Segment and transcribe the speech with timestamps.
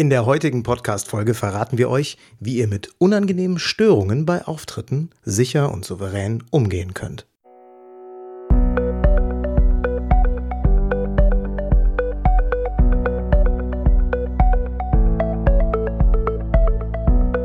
[0.00, 5.70] In der heutigen Podcast-Folge verraten wir euch, wie ihr mit unangenehmen Störungen bei Auftritten sicher
[5.70, 7.26] und souverän umgehen könnt.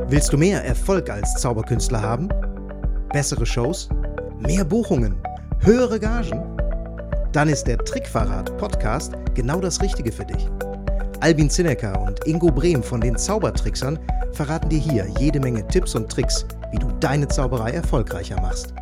[0.08, 2.30] Willst du mehr Erfolg als Zauberkünstler haben?
[3.12, 3.90] Bessere Shows?
[4.40, 5.22] Mehr Buchungen?
[5.60, 6.42] Höhere Gagen?
[7.34, 10.48] Dann ist der Trickverrat Podcast genau das Richtige für dich.
[11.22, 13.98] Albin Zinecker und Ingo Brehm von den Zaubertricksern
[14.34, 18.74] verraten dir hier jede Menge Tipps und Tricks, wie du deine Zauberei erfolgreicher machst.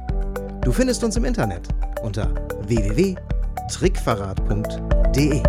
[0.62, 1.68] Du findest uns im Internet
[2.02, 2.34] unter
[2.68, 5.44] www.trickverrat.de.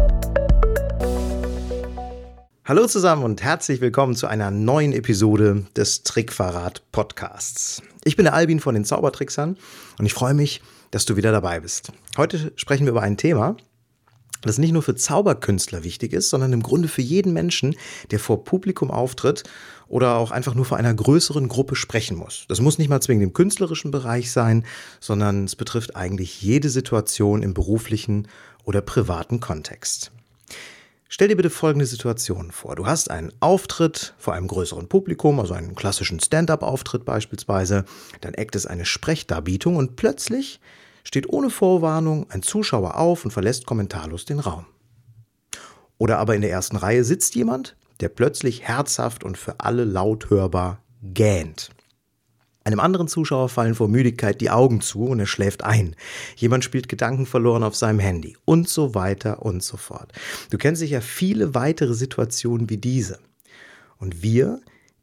[2.66, 7.82] Hallo zusammen und herzlich willkommen zu einer neuen Episode des Trickverrat Podcasts.
[8.04, 9.56] Ich bin der Albin von den Zaubertricksern
[9.98, 11.92] und ich freue mich, dass du wieder dabei bist.
[12.16, 13.56] Heute sprechen wir über ein Thema,
[14.48, 17.74] das nicht nur für Zauberkünstler wichtig ist, sondern im Grunde für jeden Menschen,
[18.10, 19.44] der vor Publikum auftritt
[19.88, 22.46] oder auch einfach nur vor einer größeren Gruppe sprechen muss.
[22.48, 24.64] Das muss nicht mal zwingend im künstlerischen Bereich sein,
[25.00, 28.28] sondern es betrifft eigentlich jede Situation im beruflichen
[28.64, 30.10] oder privaten Kontext.
[31.08, 32.74] Stell dir bitte folgende Situation vor.
[32.74, 37.84] Du hast einen Auftritt vor einem größeren Publikum, also einen klassischen Stand-up-Auftritt beispielsweise,
[38.20, 40.58] dann eckt es eine Sprechdarbietung und plötzlich
[41.04, 44.66] steht ohne Vorwarnung ein Zuschauer auf und verlässt kommentarlos den Raum.
[45.98, 50.30] Oder aber in der ersten Reihe sitzt jemand, der plötzlich herzhaft und für alle laut
[50.30, 51.70] hörbar gähnt.
[52.64, 55.94] Einem anderen Zuschauer fallen vor Müdigkeit die Augen zu und er schläft ein.
[56.34, 60.12] Jemand spielt gedankenverloren auf seinem Handy und so weiter und so fort.
[60.48, 63.18] Du kennst sicher viele weitere Situationen wie diese.
[63.98, 64.62] Und wir,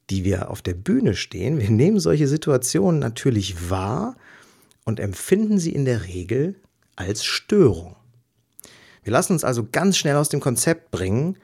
[0.09, 4.15] die wir auf der Bühne stehen, wir nehmen solche Situationen natürlich wahr
[4.85, 6.55] und empfinden sie in der Regel
[6.95, 7.95] als Störung.
[9.03, 11.37] Wir lassen uns also ganz schnell aus dem Konzept bringen,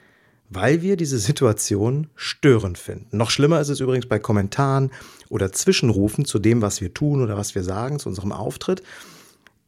[0.50, 3.18] weil wir diese Situation störend finden.
[3.18, 4.92] Noch schlimmer ist es übrigens bei Kommentaren
[5.30, 8.82] oder Zwischenrufen zu dem, was wir tun oder was wir sagen, zu unserem Auftritt.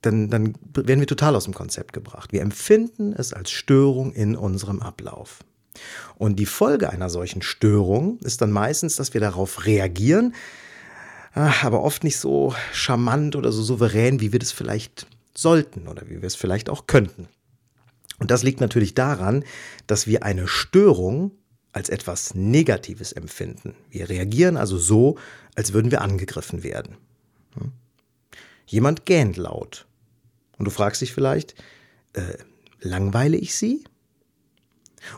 [0.02, 2.32] Dann, dann werden wir total aus dem Konzept gebracht.
[2.32, 5.40] Wir empfinden es als Störung in unserem Ablauf.
[6.16, 10.34] Und die Folge einer solchen Störung ist dann meistens, dass wir darauf reagieren,
[11.34, 16.22] aber oft nicht so charmant oder so souverän, wie wir das vielleicht sollten oder wie
[16.22, 17.28] wir es vielleicht auch könnten.
[18.20, 19.46] Und das liegt natürlich daran,
[19.88, 21.32] dass wir eine Störung
[21.72, 23.76] als etwas Negatives empfinden.
[23.90, 25.18] Wir reagieren also so,
[25.56, 26.98] als würden wir angegriffen werden.
[27.54, 27.72] Hm?
[28.66, 29.88] Jemand gähnt laut.
[30.58, 31.56] Und du fragst dich vielleicht,
[32.14, 32.34] äh,
[32.82, 33.84] langweile ich sie?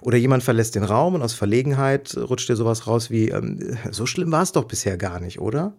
[0.02, 4.06] Oder jemand verlässt den Raum und aus Verlegenheit rutscht dir sowas raus wie, ähm, so
[4.06, 5.74] schlimm war es doch bisher gar nicht, oder?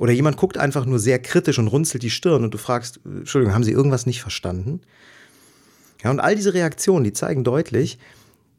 [0.00, 3.52] Oder jemand guckt einfach nur sehr kritisch und runzelt die Stirn und du fragst, Entschuldigung,
[3.52, 4.80] haben Sie irgendwas nicht verstanden?
[6.02, 7.98] Ja, und all diese Reaktionen, die zeigen deutlich,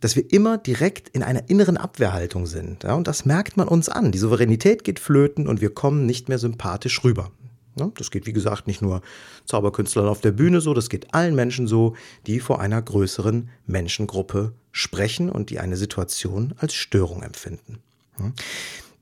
[0.02, 2.84] dass wir immer direkt in einer inneren Abwehrhaltung sind.
[2.84, 4.12] Ja, und das merkt man uns an.
[4.12, 7.32] Die Souveränität geht flöten und wir kommen nicht mehr sympathisch rüber.
[7.76, 9.02] Ja, das geht, wie gesagt, nicht nur
[9.46, 11.96] Zauberkünstlern auf der Bühne so, das geht allen Menschen so,
[12.28, 17.80] die vor einer größeren Menschengruppe sprechen und die eine Situation als Störung empfinden.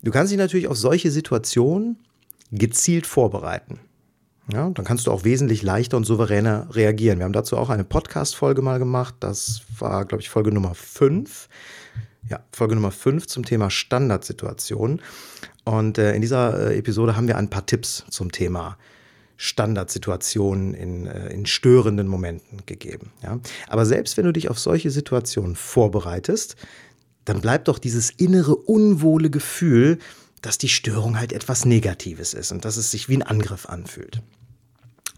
[0.01, 1.97] Du kannst dich natürlich auf solche Situationen
[2.51, 3.79] gezielt vorbereiten.
[4.51, 7.19] Ja, dann kannst du auch wesentlich leichter und souveräner reagieren.
[7.19, 9.15] Wir haben dazu auch eine Podcast-Folge mal gemacht.
[9.19, 11.47] Das war, glaube ich, Folge Nummer 5.
[12.27, 15.01] Ja, Folge Nummer 5 zum Thema Standardsituationen.
[15.65, 18.77] Und äh, in dieser äh, Episode haben wir ein paar Tipps zum Thema
[19.37, 23.11] Standardsituationen in, äh, in störenden Momenten gegeben.
[23.23, 23.39] Ja?
[23.67, 26.55] Aber selbst wenn du dich auf solche Situationen vorbereitest,
[27.25, 29.99] dann bleibt doch dieses innere unwohle Gefühl,
[30.41, 34.21] dass die Störung halt etwas Negatives ist und dass es sich wie ein Angriff anfühlt.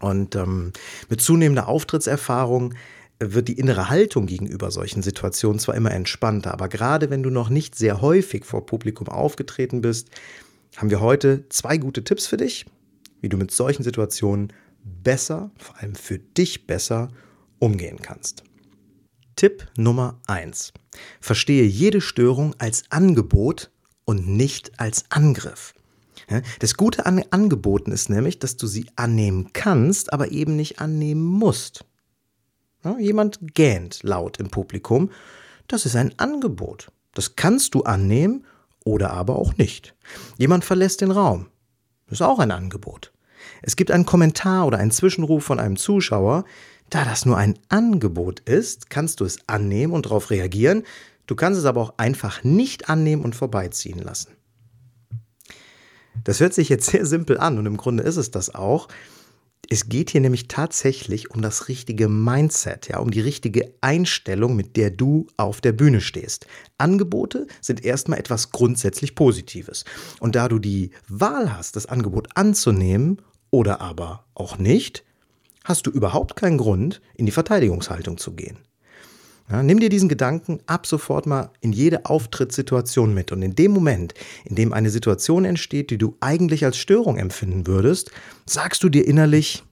[0.00, 0.72] Und ähm,
[1.08, 2.74] mit zunehmender Auftrittserfahrung
[3.20, 7.48] wird die innere Haltung gegenüber solchen Situationen zwar immer entspannter, aber gerade wenn du noch
[7.50, 10.08] nicht sehr häufig vor Publikum aufgetreten bist,
[10.76, 12.66] haben wir heute zwei gute Tipps für dich,
[13.20, 17.08] wie du mit solchen Situationen besser, vor allem für dich besser,
[17.58, 18.42] umgehen kannst.
[19.36, 20.72] Tipp Nummer eins:
[21.20, 23.70] Verstehe jede Störung als Angebot
[24.04, 25.74] und nicht als Angriff.
[26.60, 31.24] Das Gute an Angeboten ist nämlich, dass du sie annehmen kannst, aber eben nicht annehmen
[31.24, 31.84] musst.
[32.98, 35.10] Jemand gähnt laut im Publikum.
[35.68, 36.90] Das ist ein Angebot.
[37.14, 38.44] Das kannst du annehmen
[38.84, 39.94] oder aber auch nicht.
[40.38, 41.46] Jemand verlässt den Raum.
[42.06, 43.12] Das ist auch ein Angebot.
[43.62, 46.44] Es gibt einen Kommentar oder einen Zwischenruf von einem Zuschauer.
[46.90, 50.82] Da das nur ein Angebot ist, kannst du es annehmen und darauf reagieren.
[51.26, 54.32] Du kannst es aber auch einfach nicht annehmen und vorbeiziehen lassen.
[56.24, 58.88] Das hört sich jetzt sehr simpel an und im Grunde ist es das auch.
[59.70, 64.76] Es geht hier nämlich tatsächlich um das richtige Mindset, ja, um die richtige Einstellung, mit
[64.76, 66.46] der du auf der Bühne stehst.
[66.78, 69.84] Angebote sind erstmal etwas grundsätzlich Positives.
[70.20, 75.04] Und da du die Wahl hast, das Angebot anzunehmen oder aber auch nicht,
[75.64, 78.58] hast du überhaupt keinen Grund, in die Verteidigungshaltung zu gehen.
[79.52, 83.32] Ja, nimm dir diesen Gedanken ab sofort mal in jede Auftrittssituation mit.
[83.32, 84.14] Und in dem Moment,
[84.46, 88.10] in dem eine Situation entsteht, die du eigentlich als Störung empfinden würdest,
[88.46, 89.62] sagst du dir innerlich,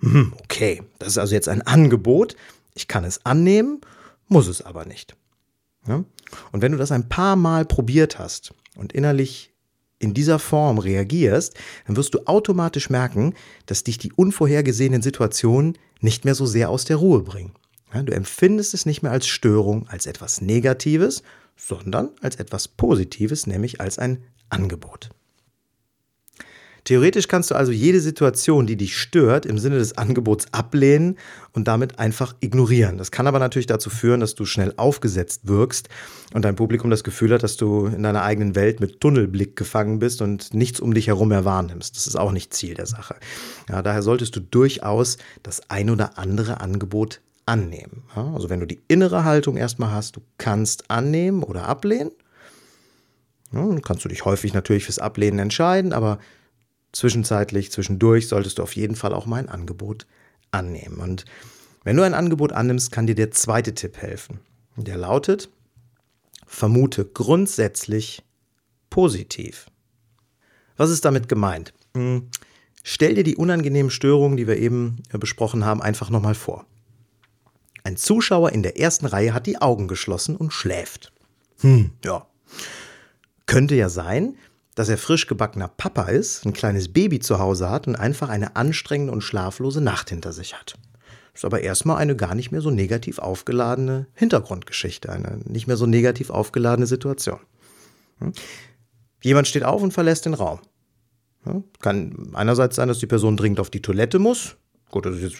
[0.00, 2.34] hm, okay, das ist also jetzt ein Angebot,
[2.74, 3.82] ich kann es annehmen,
[4.26, 5.16] muss es aber nicht.
[5.86, 6.02] Ja?
[6.52, 9.52] Und wenn du das ein paar Mal probiert hast und innerlich
[9.98, 11.54] in dieser Form reagierst,
[11.86, 13.34] dann wirst du automatisch merken,
[13.66, 17.52] dass dich die unvorhergesehenen Situationen nicht mehr so sehr aus der Ruhe bringen.
[17.92, 21.22] Du empfindest es nicht mehr als Störung, als etwas Negatives,
[21.56, 25.10] sondern als etwas Positives, nämlich als ein Angebot.
[26.88, 31.18] Theoretisch kannst du also jede Situation, die dich stört, im Sinne des Angebots ablehnen
[31.52, 32.96] und damit einfach ignorieren.
[32.96, 35.90] Das kann aber natürlich dazu führen, dass du schnell aufgesetzt wirkst
[36.32, 39.98] und dein Publikum das Gefühl hat, dass du in deiner eigenen Welt mit Tunnelblick gefangen
[39.98, 41.94] bist und nichts um dich herum mehr wahrnimmst.
[41.94, 43.16] Das ist auch nicht Ziel der Sache.
[43.68, 48.04] Ja, daher solltest du durchaus das ein oder andere Angebot annehmen.
[48.14, 52.12] Also wenn du die innere Haltung erstmal hast, du kannst annehmen oder ablehnen.
[53.50, 56.18] Dann kannst du dich häufig natürlich fürs Ablehnen entscheiden, aber
[56.92, 60.06] zwischenzeitlich, zwischendurch solltest du auf jeden Fall auch mal ein Angebot
[60.50, 60.98] annehmen.
[60.98, 61.24] Und
[61.84, 64.40] wenn du ein Angebot annimmst, kann dir der zweite Tipp helfen.
[64.76, 65.48] Der lautet,
[66.46, 68.22] vermute grundsätzlich
[68.90, 69.66] positiv.
[70.76, 71.72] Was ist damit gemeint?
[71.94, 72.28] Hm,
[72.82, 76.66] stell dir die unangenehmen Störungen, die wir eben äh, besprochen haben, einfach nochmal vor.
[77.88, 81.10] Ein Zuschauer in der ersten Reihe hat die Augen geschlossen und schläft.
[81.60, 82.26] Hm, ja.
[83.46, 84.36] Könnte ja sein,
[84.74, 88.56] dass er frisch gebackener Papa ist, ein kleines Baby zu Hause hat und einfach eine
[88.56, 90.74] anstrengende und schlaflose Nacht hinter sich hat.
[91.32, 95.86] Ist aber erstmal eine gar nicht mehr so negativ aufgeladene Hintergrundgeschichte, eine nicht mehr so
[95.86, 97.40] negativ aufgeladene Situation.
[98.18, 98.34] Hm?
[99.22, 100.60] Jemand steht auf und verlässt den Raum.
[101.80, 104.58] Kann einerseits sein, dass die Person dringend auf die Toilette muss.
[104.90, 105.36] Gut, das ist jetzt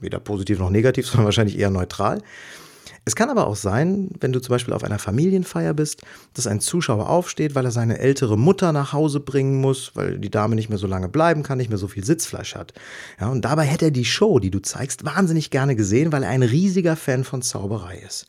[0.00, 2.22] weder positiv noch negativ, sondern wahrscheinlich eher neutral.
[3.04, 6.02] Es kann aber auch sein, wenn du zum Beispiel auf einer Familienfeier bist,
[6.34, 10.30] dass ein Zuschauer aufsteht, weil er seine ältere Mutter nach Hause bringen muss, weil die
[10.30, 12.74] Dame nicht mehr so lange bleiben kann, nicht mehr so viel Sitzfleisch hat.
[13.18, 16.28] Ja, und dabei hätte er die Show, die du zeigst, wahnsinnig gerne gesehen, weil er
[16.28, 18.26] ein riesiger Fan von Zauberei ist.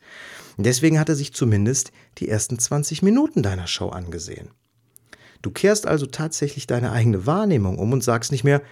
[0.56, 4.48] Deswegen hat er sich zumindest die ersten 20 Minuten deiner Show angesehen.
[5.42, 8.62] Du kehrst also tatsächlich deine eigene Wahrnehmung um und sagst nicht mehr,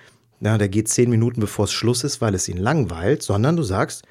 [0.40, 3.62] na, der geht 10 Minuten bevor es Schluss ist, weil es ihn langweilt, sondern du
[3.62, 4.04] sagst,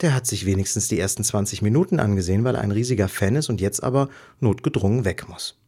[0.00, 3.48] der hat sich wenigstens die ersten 20 Minuten angesehen, weil er ein riesiger Fan ist
[3.48, 4.08] und jetzt aber
[4.40, 5.58] notgedrungen weg muss.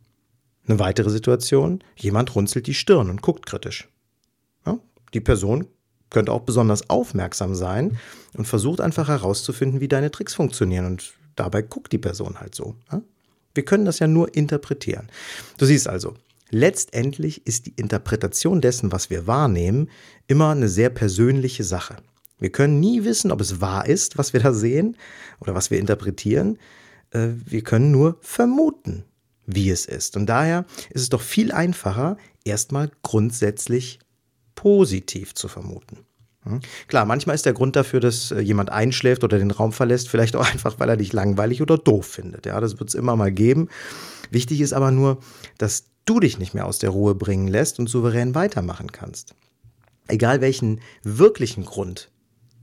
[0.67, 3.89] Eine weitere Situation, jemand runzelt die Stirn und guckt kritisch.
[4.67, 4.79] Ja,
[5.15, 5.67] die Person
[6.11, 7.99] könnte auch besonders aufmerksam sein
[8.37, 12.77] und versucht einfach herauszufinden, wie deine Tricks funktionieren und dabei guckt die Person halt so.
[12.93, 13.03] Ja?
[13.55, 15.09] Wir können das ja nur interpretieren.
[15.59, 16.15] Du siehst also,
[16.50, 19.88] letztendlich ist die Interpretation dessen, was wir wahrnehmen,
[20.26, 21.97] immer eine sehr persönliche Sache.
[22.38, 24.97] Wir können nie wissen, ob es wahr ist, was wir da sehen
[25.41, 26.58] oder was wir interpretieren.
[27.11, 29.05] Äh, wir können nur vermuten,
[29.47, 30.17] wie es ist.
[30.17, 33.99] Und daher ist es doch viel einfacher, erstmal grundsätzlich
[34.55, 35.99] positiv zu vermuten.
[36.44, 36.61] Hm?
[36.88, 40.37] Klar, manchmal ist der Grund dafür, dass äh, jemand einschläft oder den Raum verlässt, vielleicht
[40.37, 42.47] auch einfach, weil er dich langweilig oder doof findet.
[42.47, 43.69] Ja, das wird es immer mal geben.
[44.31, 45.19] Wichtig ist aber nur,
[45.59, 49.35] dass du dich nicht mehr aus der Ruhe bringen lässt und souverän weitermachen kannst.
[50.09, 52.11] Egal welchen wirklichen Grund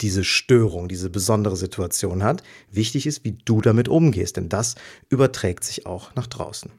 [0.01, 2.43] diese Störung, diese besondere Situation hat.
[2.71, 4.75] Wichtig ist, wie du damit umgehst, denn das
[5.09, 6.71] überträgt sich auch nach draußen.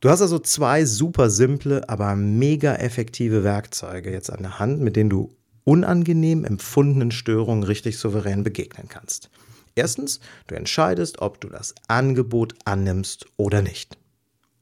[0.00, 4.96] Du hast also zwei super simple, aber mega effektive Werkzeuge jetzt an der Hand, mit
[4.96, 9.30] denen du unangenehm empfundenen Störungen richtig souverän begegnen kannst.
[9.74, 13.98] Erstens, du entscheidest, ob du das Angebot annimmst oder nicht.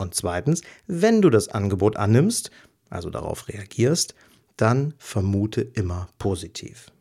[0.05, 2.51] Und zweitens, wenn du das Angebot annimmst,
[2.91, 4.15] also darauf reagierst,
[4.57, 6.93] dann vermute immer positiv.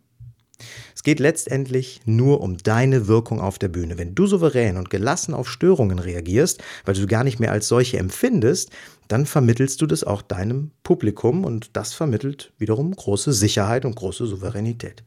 [0.96, 3.98] Es geht letztendlich nur um deine Wirkung auf der Bühne.
[3.98, 7.98] Wenn du souverän und gelassen auf Störungen reagierst, weil du gar nicht mehr als solche
[7.98, 8.72] empfindest,
[9.10, 14.26] dann vermittelst du das auch deinem Publikum und das vermittelt wiederum große Sicherheit und große
[14.26, 15.04] Souveränität.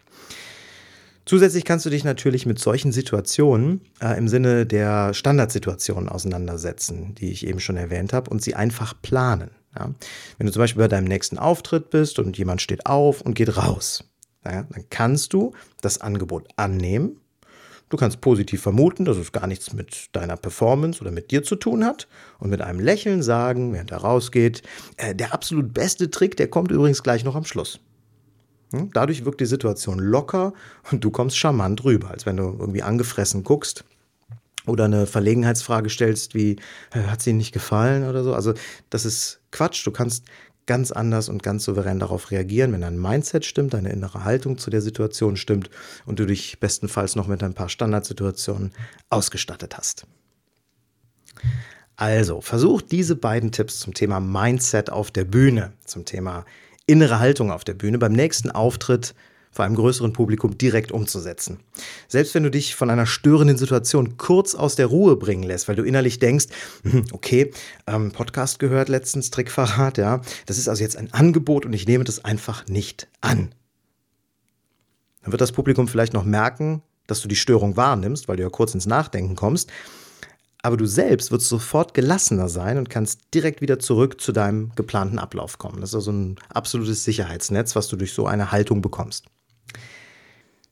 [1.26, 7.32] Zusätzlich kannst du dich natürlich mit solchen Situationen äh, im Sinne der Standardsituationen auseinandersetzen, die
[7.32, 9.50] ich eben schon erwähnt habe, und sie einfach planen.
[9.76, 9.90] Ja?
[10.38, 13.56] Wenn du zum Beispiel bei deinem nächsten Auftritt bist und jemand steht auf und geht
[13.56, 14.04] raus,
[14.44, 17.20] ja, dann kannst du das Angebot annehmen.
[17.88, 21.56] Du kannst positiv vermuten, dass es gar nichts mit deiner Performance oder mit dir zu
[21.56, 22.06] tun hat
[22.38, 24.62] und mit einem Lächeln sagen, während er rausgeht,
[24.96, 27.80] äh, der absolut beste Trick, der kommt übrigens gleich noch am Schluss.
[28.72, 28.90] Hm?
[28.92, 30.52] Dadurch wirkt die Situation locker
[30.90, 33.84] und du kommst charmant rüber, als wenn du irgendwie angefressen guckst
[34.66, 36.56] oder eine Verlegenheitsfrage stellst, wie
[36.92, 38.34] hat sie nicht gefallen oder so.
[38.34, 38.54] Also
[38.90, 39.86] das ist Quatsch.
[39.86, 40.24] Du kannst
[40.66, 44.68] ganz anders und ganz souverän darauf reagieren, wenn dein Mindset stimmt, deine innere Haltung zu
[44.68, 45.70] der Situation stimmt
[46.04, 48.72] und du dich bestenfalls noch mit ein paar Standardsituationen
[49.08, 50.06] ausgestattet hast.
[51.94, 56.44] Also, versuch diese beiden Tipps zum Thema Mindset auf der Bühne, zum Thema
[56.86, 59.14] innere Haltung auf der Bühne beim nächsten Auftritt
[59.56, 61.60] vor einem größeren Publikum direkt umzusetzen.
[62.08, 65.76] Selbst wenn du dich von einer störenden Situation kurz aus der Ruhe bringen lässt, weil
[65.76, 66.46] du innerlich denkst,
[66.82, 67.52] hm, okay,
[67.86, 72.04] ähm, Podcast gehört letztens, Trickverrat, ja, das ist also jetzt ein Angebot und ich nehme
[72.04, 73.54] das einfach nicht an.
[75.22, 78.50] Dann wird das Publikum vielleicht noch merken, dass du die Störung wahrnimmst, weil du ja
[78.50, 79.72] kurz ins Nachdenken kommst.
[80.66, 85.20] Aber du selbst wirst sofort gelassener sein und kannst direkt wieder zurück zu deinem geplanten
[85.20, 85.80] Ablauf kommen.
[85.80, 89.26] Das ist also ein absolutes Sicherheitsnetz, was du durch so eine Haltung bekommst.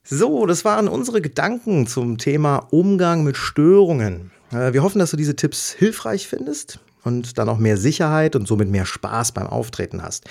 [0.02, 4.32] So, das waren unsere Gedanken zum Thema Umgang mit Störungen.
[4.50, 8.48] Äh, wir hoffen, dass du diese Tipps hilfreich findest und dann auch mehr Sicherheit und
[8.48, 10.24] somit mehr Spaß beim Auftreten hast.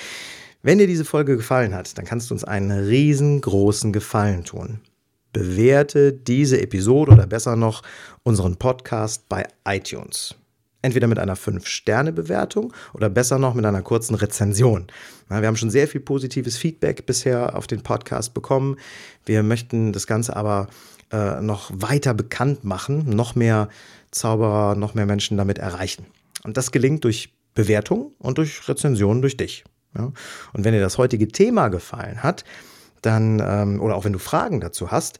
[0.61, 4.81] Wenn dir diese Folge gefallen hat, dann kannst du uns einen riesengroßen Gefallen tun.
[5.33, 7.81] Bewerte diese Episode oder besser noch
[8.23, 10.35] unseren Podcast bei iTunes.
[10.81, 14.87] Entweder mit einer 5-Sterne-Bewertung oder besser noch mit einer kurzen Rezension.
[15.29, 18.77] Wir haben schon sehr viel positives Feedback bisher auf den Podcast bekommen.
[19.25, 20.67] Wir möchten das Ganze aber
[21.11, 23.69] äh, noch weiter bekannt machen, noch mehr
[24.11, 26.05] Zauberer, noch mehr Menschen damit erreichen.
[26.43, 29.63] Und das gelingt durch Bewertung und durch Rezensionen durch dich.
[29.97, 30.11] Ja?
[30.53, 32.43] Und wenn dir das heutige Thema gefallen hat,
[33.05, 35.19] dann, ähm, oder auch wenn du Fragen dazu hast,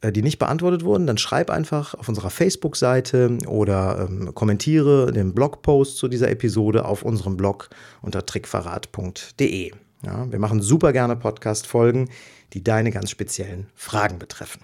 [0.00, 5.34] äh, die nicht beantwortet wurden, dann schreib einfach auf unserer Facebook-Seite oder ähm, kommentiere den
[5.34, 7.70] Blogpost zu dieser Episode auf unserem Blog
[8.02, 9.72] unter trickverrat.de.
[10.04, 12.10] Ja, wir machen super gerne Podcast-Folgen,
[12.52, 14.60] die deine ganz speziellen Fragen betreffen.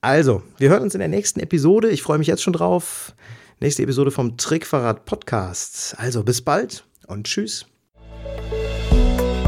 [0.00, 1.90] Also, wir hören uns in der nächsten Episode.
[1.90, 3.14] Ich freue mich jetzt schon drauf.
[3.60, 5.94] Nächste Episode vom Trickverrat Podcast.
[5.98, 7.73] Also bis bald und tschüss.